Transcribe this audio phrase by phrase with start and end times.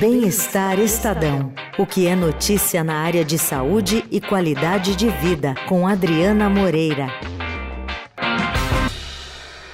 [0.00, 1.52] Bem-Estar Estadão.
[1.76, 7.08] O que é notícia na área de saúde e qualidade de vida, com Adriana Moreira.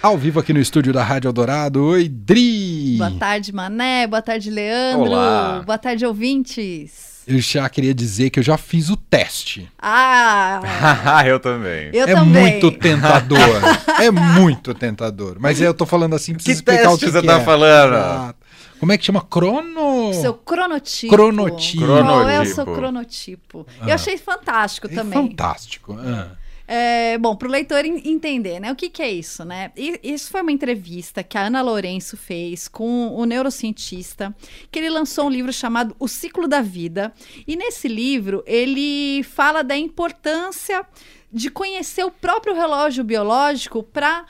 [0.03, 1.81] Ao vivo aqui no estúdio da Rádio Eldorado.
[1.85, 2.97] Oi, Dri!
[2.99, 4.09] Boa tarde, Mané.
[4.09, 5.11] Boa tarde, Leandro.
[5.11, 5.62] Olá.
[5.65, 7.22] Boa tarde, ouvintes.
[7.24, 9.71] Eu já queria dizer que eu já fiz o teste.
[9.81, 10.61] Ah,
[11.24, 11.90] eu também.
[11.93, 12.43] eu é também.
[12.43, 13.63] muito tentador.
[14.01, 15.37] é muito tentador.
[15.38, 17.45] Mas eu tô falando assim, preciso Que explicar o teste que você que tá é.
[17.45, 17.95] falando?
[17.95, 18.47] Exato.
[18.79, 19.23] Como é que chama?
[19.23, 19.86] Crono?
[20.12, 21.12] Seu cronotipo.
[21.15, 21.87] Cronotipo.
[21.87, 23.67] Qual é o seu cronotipo?
[23.80, 23.89] Ah.
[23.89, 25.29] Eu achei fantástico É também.
[25.29, 25.97] fantástico.
[25.99, 26.37] Ah.
[26.69, 28.73] É, bom, para o leitor en- entender, né?
[28.73, 29.71] O que, que é isso, né?
[29.77, 34.35] E- Isso foi uma entrevista que a Ana Lourenço fez com o neurocientista,
[34.71, 37.13] que ele lançou um livro chamado O Ciclo da Vida.
[37.47, 40.85] E nesse livro ele fala da importância
[41.33, 44.25] de conhecer o próprio relógio biológico para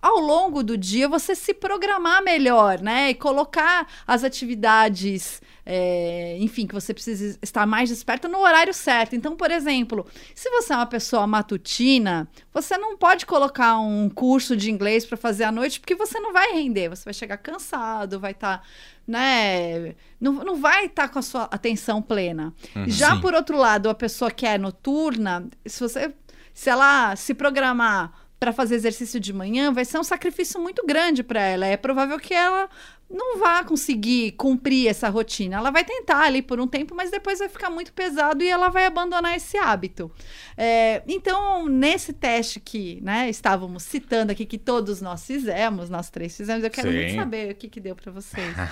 [0.00, 3.10] ao longo do dia você se programar melhor, né?
[3.10, 9.16] E colocar as atividades, é, enfim, que você precisa estar mais desperta no horário certo.
[9.16, 14.56] Então, por exemplo, se você é uma pessoa matutina, você não pode colocar um curso
[14.56, 18.20] de inglês para fazer à noite, porque você não vai render, você vai chegar cansado,
[18.20, 18.62] vai estar,
[19.06, 19.94] né?
[20.20, 22.54] Não, não vai estar com a sua atenção plena.
[22.86, 23.20] Já Sim.
[23.20, 26.14] por outro lado, a pessoa que é noturna, se você
[26.56, 31.22] se ela se programar para fazer exercício de manhã, vai ser um sacrifício muito grande
[31.22, 31.66] para ela.
[31.66, 32.68] É provável que ela
[33.08, 35.56] não vá conseguir cumprir essa rotina.
[35.56, 38.68] Ela vai tentar ali por um tempo, mas depois vai ficar muito pesado e ela
[38.68, 40.10] vai abandonar esse hábito.
[40.56, 46.36] É, então, nesse teste que né, estávamos citando aqui, que todos nós fizemos, nós três
[46.36, 46.96] fizemos, eu quero Sim.
[46.96, 48.54] muito saber o que, que deu para vocês.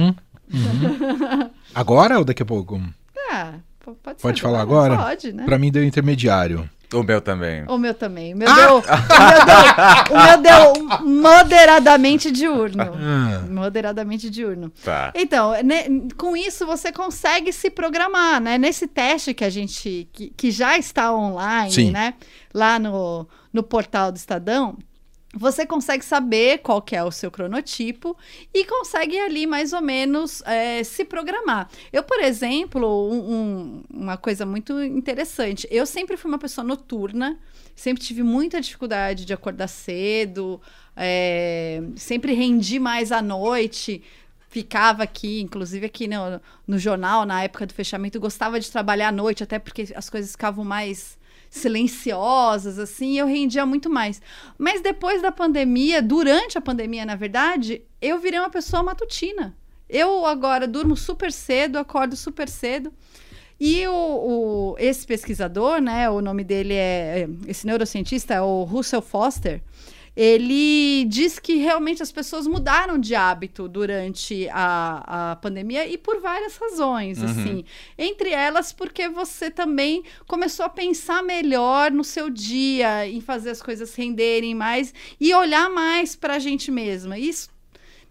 [0.00, 0.14] Uhum.
[0.52, 1.50] Uhum.
[1.74, 2.80] Agora ou daqui a pouco?
[3.30, 4.96] Ah, pode ser Pode falar agora?
[4.96, 5.44] Pode, né?
[5.44, 6.68] Pra mim deu intermediário.
[6.92, 7.64] O meu também.
[7.68, 8.34] O meu também.
[8.34, 12.90] O meu, deu, o meu deu, o meu deu moderadamente diurno.
[13.02, 13.44] Ah.
[13.48, 14.70] Moderadamente diurno.
[14.84, 15.12] Tá.
[15.14, 15.84] Então, né,
[16.16, 18.58] com isso você consegue se programar, né?
[18.58, 21.90] Nesse teste que a gente, que, que já está online, Sim.
[21.90, 22.14] né?
[22.52, 24.76] Lá no, no portal do Estadão,
[25.32, 28.16] você consegue saber qual que é o seu cronotipo
[28.52, 31.68] e consegue ali mais ou menos é, se programar.
[31.92, 37.38] Eu, por exemplo, um- um- uma coisa muito interessante, eu sempre fui uma pessoa noturna,
[37.76, 40.60] sempre tive muita dificuldade de acordar cedo,
[40.96, 44.02] é, sempre rendi mais à noite.
[44.48, 49.12] Ficava aqui, inclusive aqui no, no jornal, na época do fechamento, gostava de trabalhar à
[49.12, 51.16] noite, até porque as coisas ficavam mais
[51.50, 54.22] silenciosas, assim, eu rendia muito mais.
[54.56, 59.56] Mas depois da pandemia, durante a pandemia, na verdade, eu virei uma pessoa matutina.
[59.88, 62.92] Eu agora durmo super cedo, acordo super cedo.
[63.58, 69.02] E o, o- esse pesquisador, né, o nome dele é- esse neurocientista é o Russell
[69.02, 69.60] Foster,
[70.16, 76.20] ele diz que realmente as pessoas mudaram de hábito durante a, a pandemia e por
[76.20, 77.64] várias razões, assim.
[77.96, 83.62] Entre elas, porque você também começou a pensar melhor no seu dia, em fazer as
[83.62, 87.18] coisas renderem mais e olhar mais para a gente mesma.
[87.18, 87.48] Isso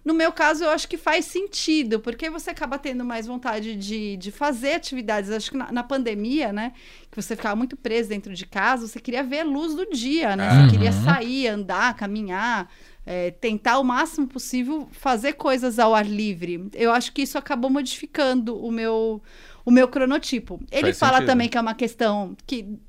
[0.04, 4.16] no meu caso, eu acho que faz sentido, porque você acaba tendo mais vontade de,
[4.18, 5.30] de fazer atividades.
[5.30, 6.74] Acho que na, na pandemia, né?
[7.12, 10.36] Que você ficava muito preso dentro de casa, você queria ver a luz do dia,
[10.36, 10.50] né?
[10.52, 10.66] Uhum.
[10.66, 12.72] Você queria sair, andar, caminhar,
[13.06, 16.70] é, tentar o máximo possível fazer coisas ao ar livre.
[16.74, 19.22] Eu acho que isso acabou modificando o meu,
[19.66, 20.62] o meu cronotipo.
[20.72, 21.28] Ele Faz fala sentido.
[21.28, 22.80] também que é uma questão que.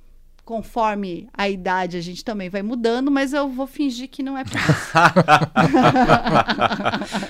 [0.45, 4.45] Conforme a idade, a gente também vai mudando, mas eu vou fingir que não é.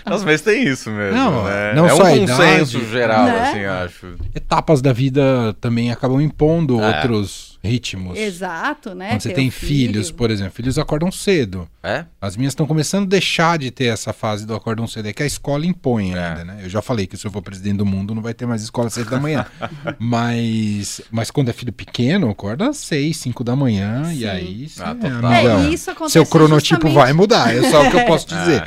[0.07, 1.75] Nossa, mas tem isso mesmo, Não, né?
[1.75, 2.91] não é só a um consenso idade.
[2.91, 3.41] geral, Né?
[3.43, 4.15] assim, acho.
[4.35, 6.97] Etapas da vida também acabam impondo É.
[6.97, 8.19] outros ritmos.
[8.19, 9.11] Exato, né?
[9.11, 10.17] Quando você Ter tem filhos, filho.
[10.17, 11.69] por exemplo, filhos acordam cedo.
[11.83, 12.05] É?
[12.21, 15.23] As minhas estão começando a deixar de ter essa fase do acordam cedo, é que
[15.23, 16.19] a escola impõe É.
[16.29, 16.61] ainda, né?
[16.63, 18.87] Eu já falei que se eu for presidente do mundo não vai ter mais escola
[18.89, 19.45] às sete da manhã.
[19.99, 24.27] mas, mas quando é filho pequeno, acorda às seis, cinco da manhã, e Sim.
[24.27, 24.97] aí, sim, Ah,
[25.39, 28.27] É, e isso acontece seu cronotipo justamente- vai mudar, é só o que eu posso
[28.29, 28.65] dizer.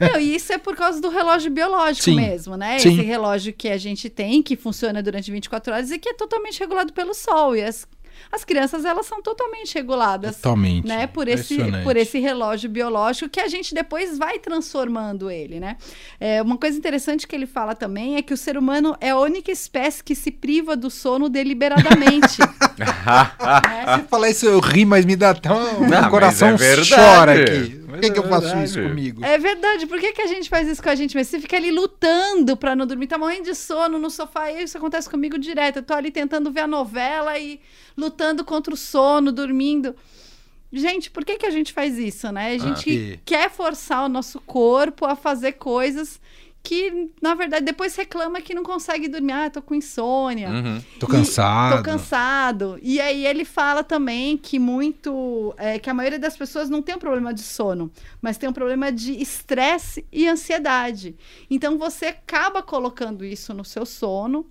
[0.00, 2.16] Não, e isso é por causa do relógio biológico Sim.
[2.16, 2.78] mesmo, né?
[2.78, 2.92] Sim.
[2.94, 6.58] Esse relógio que a gente tem, que funciona durante 24 horas e que é totalmente
[6.60, 7.54] regulado pelo sol.
[7.56, 7.86] E as,
[8.30, 10.36] as crianças, elas são totalmente reguladas.
[10.36, 10.86] Totalmente.
[10.86, 15.76] Né, por, esse, por esse relógio biológico que a gente depois vai transformando ele, né?
[16.18, 19.18] É, uma coisa interessante que ele fala também é que o ser humano é a
[19.18, 22.40] única espécie que se priva do sono deliberadamente.
[22.78, 23.98] né?
[23.98, 25.80] Você falar isso, eu ri, mas me dá tão.
[25.80, 27.83] Não, Meu coração é chora aqui.
[27.94, 28.64] Por que, é que eu faço verdade.
[28.64, 29.24] isso comigo?
[29.24, 29.86] É verdade.
[29.86, 31.30] Por que, que a gente faz isso com a gente mesmo?
[31.30, 34.50] Você fica ali lutando pra não dormir, tá morrendo de sono no sofá.
[34.50, 35.76] E isso acontece comigo direto.
[35.78, 37.60] Eu tô ali tentando ver a novela e
[37.96, 39.94] lutando contra o sono, dormindo.
[40.72, 42.54] Gente, por que, que a gente faz isso, né?
[42.54, 46.20] A gente que- quer forçar o nosso corpo a fazer coisas
[46.64, 49.32] que, na verdade, depois reclama que não consegue dormir.
[49.32, 50.48] Ah, tô com insônia.
[50.48, 50.82] Uhum.
[50.98, 51.76] Tô E- cansado.
[51.76, 52.78] tô cansado.
[52.82, 55.54] E aí ele fala também que muito.
[55.58, 58.52] é, que a maioria das pessoas não tem um problema de sono, mas tem um
[58.52, 61.14] problema de estresse e ansiedade.
[61.50, 64.46] Então você acaba colocando isso no seu sono.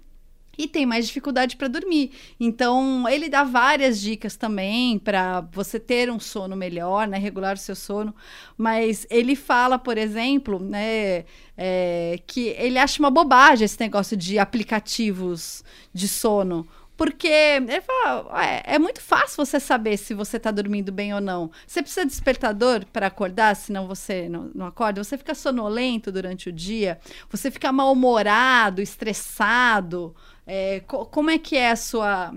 [0.58, 2.12] E tem mais dificuldade para dormir.
[2.40, 7.18] Então, ele dá várias dicas também para você ter um sono melhor, né?
[7.18, 8.14] Regular o seu sono.
[8.56, 11.26] Mas ele fala, por exemplo, né?
[11.58, 15.64] é, que ele acha uma bobagem esse negócio de aplicativos
[15.94, 16.68] de sono.
[16.96, 21.50] Porque ele fala, é, muito fácil você saber se você está dormindo bem ou não.
[21.66, 25.04] Você precisa de despertador para acordar, senão você não, não acorda.
[25.04, 27.00] Você fica sonolento durante o dia,
[27.30, 30.16] você fica mal-humorado, estressado.
[30.46, 32.34] É, co- como é que é a sua.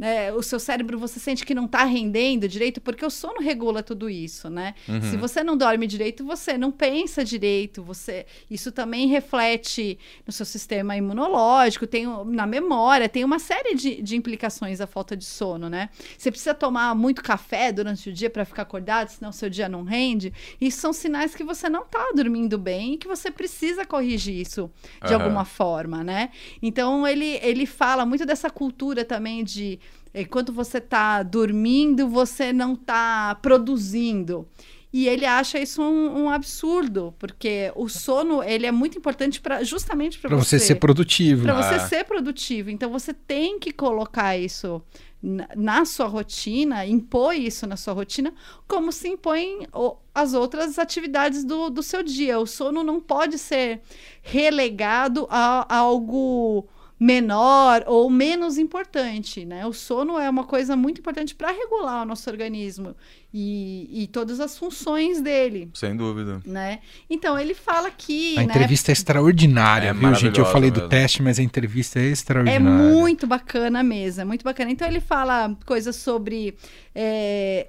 [0.00, 3.82] Né, o seu cérebro você sente que não está rendendo direito, porque o sono regula
[3.82, 4.74] tudo isso, né?
[5.10, 10.46] Se você não dorme direito, você não pensa direito, você isso também reflete no seu
[10.46, 15.68] sistema imunológico, tem na memória, tem uma série de, de implicações a falta de sono,
[15.68, 15.90] né?
[16.16, 19.68] Você precisa tomar muito café durante o dia para ficar acordado, senão o seu dia
[19.68, 20.32] não rende.
[20.58, 24.70] Isso são sinais que você não está dormindo bem e que você precisa corrigir isso
[25.06, 25.24] de Aham.
[25.24, 26.30] alguma forma, né?
[26.62, 29.78] Então ele, ele fala muito dessa cultura também de
[30.14, 34.46] enquanto você está dormindo, você não está produzindo.
[34.92, 39.62] E ele acha isso um, um absurdo, porque o sono ele é muito importante para
[39.62, 41.44] justamente para Pra você ser produtivo.
[41.44, 41.86] para você Ah.
[41.86, 42.70] ser produtivo.
[42.70, 44.82] Então você tem que colocar isso
[45.22, 48.34] na, na sua rotina, impor isso na sua rotina,
[48.66, 52.40] como se impõem o- as outras atividades do, do seu dia.
[52.40, 53.82] O sono não pode ser
[54.22, 56.66] relegado a, a algo
[57.00, 59.66] menor ou menos importante, né?
[59.66, 62.94] O sono é uma coisa muito importante para regular o nosso organismo
[63.32, 66.42] e, e todas as funções dele, Sem dúvida.
[66.44, 66.80] né?
[67.08, 70.38] Então ele fala que A né, entrevista é extraordinária, É viu, gente?
[70.38, 70.90] Eu falei do mesmo.
[70.90, 72.60] teste, mas a entrevista é É extraordinária.
[72.60, 74.70] muito bacana mesmo, é muito bacana.
[74.70, 76.54] Então ele fala coisas sobre.
[76.94, 77.68] é,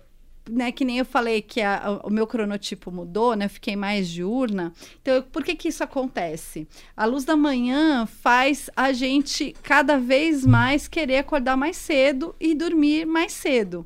[0.52, 3.48] né, que nem eu falei que a- o meu cronotipo mudou, né?
[3.48, 4.74] Fiquei mais diurna.
[5.02, 6.68] Então, eu- por que que isso acontece?
[6.96, 12.54] A luz da manhã faz a gente cada vez mais querer acordar mais cedo e
[12.54, 13.86] dormir mais cedo.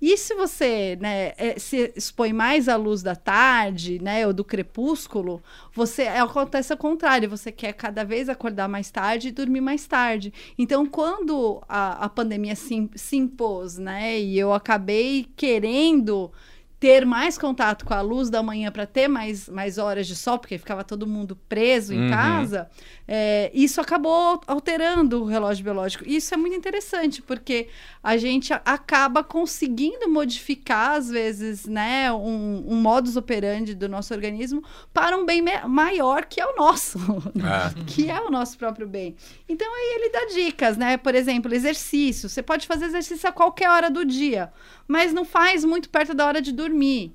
[0.00, 4.44] E se você né, eh, se expõe mais à luz da tarde, né, ou do
[4.44, 9.86] crepúsculo, você acontece ao contrário, você quer cada vez acordar mais tarde e dormir mais
[9.86, 10.32] tarde.
[10.58, 16.30] Então, quando a, a pandemia se, se impôs, né, e eu acabei querendo
[16.78, 20.38] ter mais contato com a luz da manhã para ter mais, mais horas de sol,
[20.38, 22.10] porque ficava todo mundo preso em Uhum.
[22.10, 22.68] casa,
[23.08, 26.04] é, isso acabou alterando o relógio biológico.
[26.06, 27.68] E isso é muito interessante, porque
[28.02, 34.62] a gente acaba conseguindo modificar, às vezes, né, um, um modus operandi do nosso organismo
[34.92, 36.98] para um bem maior que é o nosso,
[37.40, 37.84] É.
[37.86, 39.16] que é o nosso próprio bem.
[39.48, 40.98] Então aí ele dá dicas, né?
[40.98, 42.28] Por exemplo, exercício.
[42.28, 44.52] Você pode fazer exercício a qualquer hora do dia,
[44.86, 46.65] mas não faz muito perto da hora de dormir.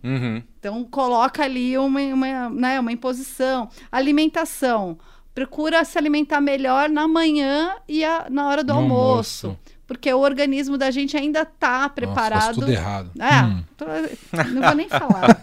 [0.03, 0.42] Uhum.
[0.59, 3.69] Então, coloca ali uma, uma, né, uma imposição.
[3.92, 4.98] Alimentação.
[5.33, 9.48] Procura se alimentar melhor na manhã e a- na hora do No almoço.
[9.48, 9.59] almoço.
[9.91, 12.41] Porque o organismo da gente ainda está Nossa, preparado.
[12.43, 13.11] faz tudo errado.
[13.19, 13.63] É, Hum.
[13.75, 13.85] tô-
[14.53, 15.38] não vou nem falar.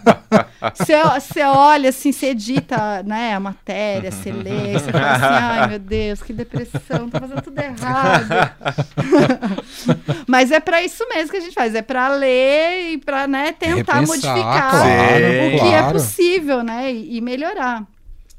[0.75, 5.25] Você, olha assim, você edita né, a matéria, você lê, você fala assim,
[5.61, 8.27] ai meu Deus, que depressão, tô fazendo tudo errado.
[10.27, 13.53] Mas é para isso mesmo que a gente faz, é para ler e para né,
[13.53, 15.93] tentar Repensar, modificar claro, o que é claro.
[15.95, 16.93] possível, né?
[16.93, 17.85] E, e melhorar.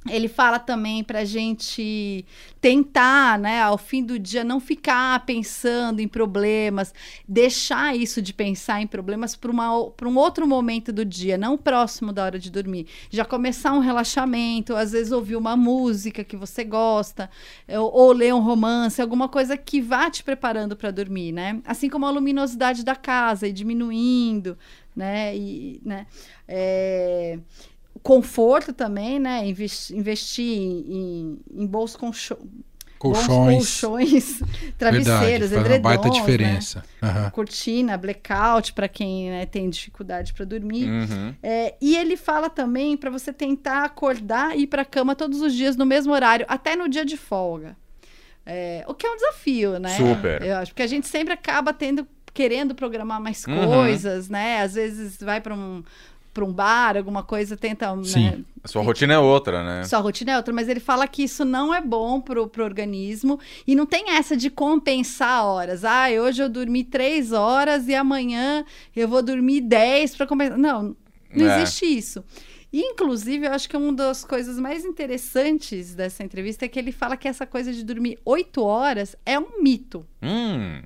[0.07, 2.25] Ele fala também para a gente
[2.61, 6.93] tentar, né, ao fim do dia, não ficar pensando em problemas,
[7.27, 12.23] deixar isso de pensar em problemas para um outro momento do dia, não próximo da
[12.23, 12.87] hora de dormir.
[13.09, 17.29] Já começar um relaxamento, às vezes ouvir uma música que você gosta,
[17.67, 21.61] ou, ou ler um romance, alguma coisa que vá te preparando para dormir, né?
[21.65, 24.57] Assim como a luminosidade da casa e diminuindo,
[24.95, 25.35] né?
[25.35, 26.07] E, né?
[26.47, 27.37] É,
[28.03, 29.45] conforto também, né?
[29.47, 32.31] Investi- investir em, em, bons bons
[32.97, 33.79] Colchões.
[33.79, 34.43] colchões,
[34.77, 36.13] travesseiros, Verdade, uma edredons, baita né?
[36.19, 36.83] diferença.
[37.01, 37.29] Aham.
[37.29, 40.89] cortina, blackout para quem né, tem dificuldade para dormir.
[40.89, 41.33] Uhum.
[41.41, 45.53] É, e ele fala também para você tentar acordar e ir para cama todos os
[45.53, 47.77] dias no mesmo horário, até no dia de folga.
[48.45, 49.95] É, o que é um desafio, né?
[49.95, 50.41] Super.
[50.41, 53.65] Eu acho que a gente sempre acaba tendo querendo programar mais Uhum.
[53.65, 54.61] coisas, né?
[54.61, 55.83] Às vezes vai para um
[56.39, 58.23] para um bar, alguma coisa, tenta Sim.
[58.25, 59.83] né, A sua rotina é outra, né?
[59.83, 63.39] sua rotina é outra, mas ele fala que isso não é bom pro, pro organismo
[63.67, 65.83] e não tem essa de compensar horas.
[65.83, 68.63] Ah, hoje eu dormi três horas e amanhã
[68.95, 70.57] eu vou dormir dez para compensar.
[70.57, 70.95] Não,
[71.35, 71.61] não É.
[71.61, 72.23] existe isso.
[72.71, 77.17] Inclusive, eu acho que uma das coisas mais interessantes dessa entrevista é que ele fala
[77.17, 80.05] que essa coisa de dormir oito horas é um mito.
[80.21, 80.81] Hum.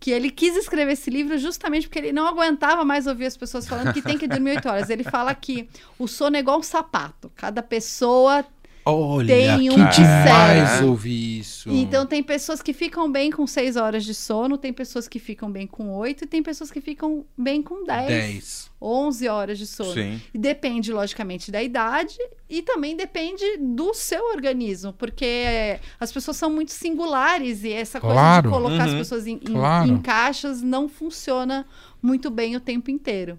[0.00, 3.66] Que ele quis escrever esse livro justamente porque ele não aguentava mais ouvir as pessoas
[3.66, 4.90] falando que tem que dormir oito horas.
[4.90, 7.30] Ele fala que o sono é igual um sapato.
[7.34, 8.44] Cada pessoa
[8.90, 11.68] Olha, Tem um que demais ouvir isso.
[11.70, 15.50] Então tem pessoas que ficam bem com seis horas de sono, tem pessoas que ficam
[15.50, 18.70] bem com oito e tem pessoas que ficam bem com dez, 10.
[18.80, 19.92] 11 horas de sono.
[19.92, 20.20] Sim.
[20.32, 22.16] E depende, logicamente, da idade
[22.48, 28.00] e também depende do seu organismo, porque é, as pessoas são muito singulares e essa
[28.00, 28.48] coisa Claro.
[28.50, 28.98] de colocar as Uhum.
[28.98, 29.90] pessoas em, em- Claro.
[29.90, 31.66] em caixas não funciona
[32.00, 33.38] muito bem o tempo inteiro.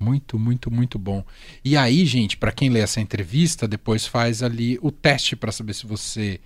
[0.00, 1.22] Muito, muito, muito bom.
[1.62, 5.74] E aí, gente, para quem lê essa entrevista, depois faz ali o teste para saber
[5.74, 6.40] se você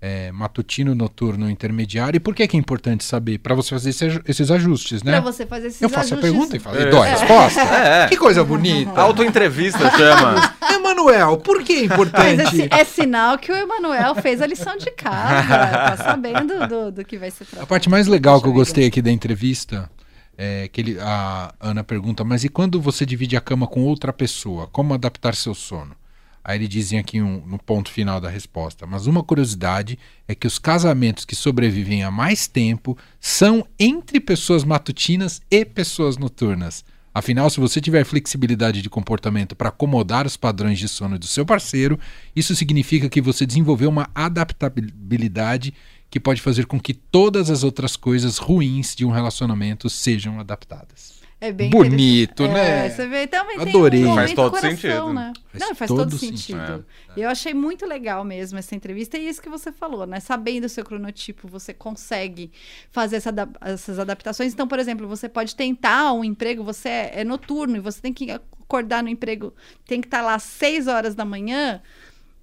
[0.00, 2.18] é matutino, noturno, intermediário.
[2.18, 3.38] E por que, que é importante saber?
[3.38, 5.12] Para você fazer esse- esses ajustes, né?
[5.12, 6.30] Pra você fazer esses Eu faço a ajustes.
[6.30, 6.82] pergunta e falo, É.
[6.82, 7.60] e dou a resposta?
[7.64, 8.06] É, é.
[8.08, 8.92] Que coisa bonita.
[9.00, 10.54] Autoentrevista chama.
[10.72, 12.42] Emanuel, por que é Mas importante?
[12.42, 15.48] esse- é sinal que o Emanuel fez a lição de casa,
[15.96, 17.66] tá sabendo do, do que vai ser A tratado.
[17.68, 19.90] parte mais legal que eu gostei aqui da entrevista
[20.38, 24.12] é que ele, a Ana pergunta, mas e quando você divide a cama com outra
[24.12, 24.68] pessoa?
[24.68, 25.96] Como adaptar seu sono?
[26.44, 28.86] Aí ele dizem aqui um- no ponto final da resposta.
[28.86, 34.62] Mas uma curiosidade é que os casamentos que sobrevivem há mais tempo são entre pessoas
[34.64, 36.84] matutinas e pessoas noturnas.
[37.12, 41.44] Afinal, se você tiver flexibilidade de comportamento para acomodar os padrões de sono do seu
[41.44, 41.98] parceiro,
[42.34, 45.74] isso significa que você desenvolveu uma adaptabilidade
[46.10, 51.18] que pode fazer com que todas as outras coisas ruins de um relacionamento sejam adaptadas.
[51.40, 52.86] É bem Bonito, né?
[52.86, 54.02] É, você vê, também Adorei.
[54.02, 55.12] tem um Faz todo coração, sentido.
[55.12, 55.32] né?
[55.52, 56.36] Faz Não, faz todo todo, sentido.
[56.58, 56.86] sentido.
[57.16, 60.18] Eu achei muito legal mesmo essa entrevista e isso que você falou, né?
[60.18, 62.50] Sabendo o seu cronotipo, você consegue
[62.90, 64.52] fazer essa essas adaptações.
[64.52, 68.12] Então, por exemplo, você pode tentar um emprego, você é, é noturno e você tem
[68.12, 69.54] que acordar no emprego,
[69.86, 71.80] tem que estar lá às 6 horas da manhã.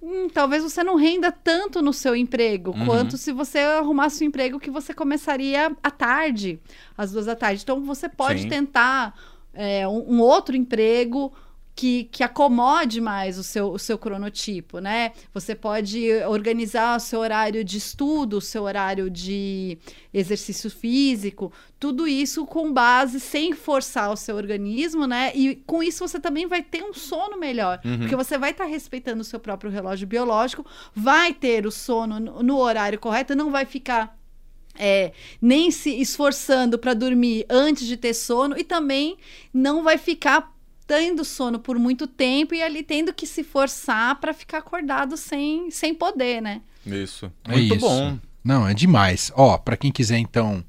[0.08, 2.86] Hum, talvez você não renda tanto no seu emprego Uhum.
[2.86, 6.60] quanto se você arrumasse um emprego que você começaria à tarde,
[6.96, 7.62] às duas da tarde.
[7.64, 8.48] Então você pode Sim.
[8.48, 9.18] tentar
[9.52, 11.32] é, um, um outro emprego
[11.76, 15.12] que, que acomode mais o seu, o seu cronotipo, né?
[15.34, 19.76] Você pode organizar o seu horário de estudo, o seu horário de
[20.12, 25.30] exercício físico, tudo isso com base sem forçar o seu organismo, né?
[25.34, 27.98] E com isso você também vai ter um sono melhor, Uhum.
[27.98, 30.64] porque você vai estar respeitando o seu próprio relógio biológico,
[30.94, 34.16] vai ter o sono no, no horário correto, não vai ficar
[34.78, 39.18] é, nem se esforçando para dormir antes de ter sono e também
[39.52, 40.55] não vai ficar
[40.86, 45.70] tendo sono por muito tempo e ali tendo que se forçar para ficar acordado sem,
[45.70, 46.62] sem poder, né?
[46.86, 47.30] Isso.
[47.44, 47.86] É Muito isso.
[47.86, 48.18] bom.
[48.44, 49.32] Não, é demais.
[49.34, 50.64] Ó, para quem quiser então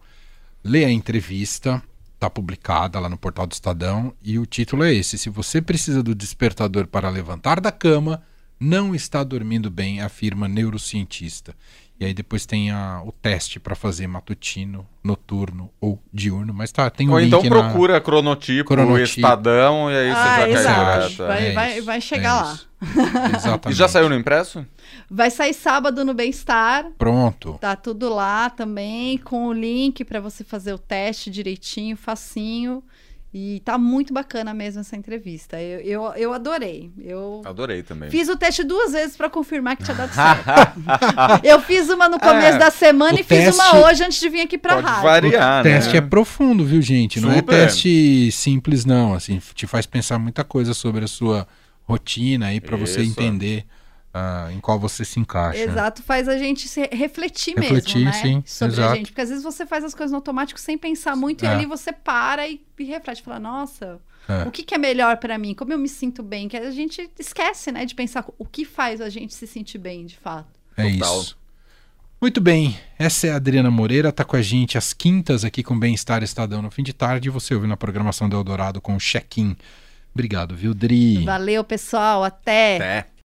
[0.64, 1.82] ler a entrevista,
[2.20, 6.02] tá publicada lá no portal do Estadão e o título é esse: Se você precisa
[6.02, 8.24] do despertador para levantar da cama,
[8.60, 11.56] não está dormindo bem, afirma neurocientista.
[12.00, 16.90] E aí depois tem a- o teste para fazer matutino, noturno ou diurno, mas tá,
[16.92, 19.20] tem um Ou link então na- procura cronotipo, Cronotipo.
[19.20, 21.24] Estadão, e aí você ah, já cai exato.
[21.24, 21.28] é.
[21.28, 22.54] Vai, É vai, isso, vai é chegar lá.
[22.54, 22.68] isso.
[23.36, 23.70] Exatamente.
[23.70, 24.64] E já saiu no impresso?
[25.10, 26.86] Vai sair sábado no Bem-Estar.
[27.00, 27.58] Pronto.
[27.60, 32.84] Tá tudo lá também, com o link para você fazer o teste direitinho, facinho.
[33.40, 35.62] E tá muito bacana mesmo essa entrevista.
[35.62, 36.90] Eu, eu, eu adorei.
[37.00, 38.10] Eu Adorei também.
[38.10, 41.46] fiz o teste duas vezes para confirmar que tinha dado certo.
[41.46, 44.28] eu fiz uma no começo É, da semana e fiz uma teste- hoje antes de
[44.30, 45.04] vir aqui pra Pode rádio.
[45.04, 45.98] variar, o teste né?
[46.00, 47.22] é profundo, viu, gente?
[47.22, 47.66] Não é Super.
[47.68, 49.14] teste simples, não.
[49.14, 51.48] Assim, te faz pensar muita coisa sobre a sua
[51.84, 53.66] rotina aí para você entender
[54.18, 55.60] ah, em qual você se encaixa.
[55.60, 58.12] Exato, faz a gente se refletir, Refletir, mesmo, né?
[58.14, 58.94] sim, sobre exato.
[58.94, 59.12] a gente.
[59.12, 61.52] Porque às vezes você faz as coisas no automático sem pensar muito e É.
[61.52, 63.22] ali você para e, e reflete.
[63.22, 64.44] Fala, nossa, É.
[64.48, 65.54] o que, que é melhor pra mim?
[65.54, 66.48] Como eu me sinto bem?
[66.50, 67.86] Que a gente esquece, né?
[67.86, 70.48] De pensar o que faz a gente se sentir bem, de fato.
[70.76, 71.22] É Total.
[71.22, 71.38] isso.
[72.20, 75.78] Muito bem, essa é a Adriana Moreira, tá com a gente às quintas aqui com
[75.78, 77.28] Bem-Estar Estadão no fim de tarde.
[77.28, 79.56] E você ouviu na programação do Eldorado com o check-in.
[80.16, 81.24] Obrigado, viu, Dri?
[81.24, 82.24] Valeu, pessoal.
[82.24, 82.78] Até.
[82.78, 83.08] Até.